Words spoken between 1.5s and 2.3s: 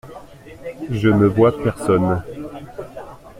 personne.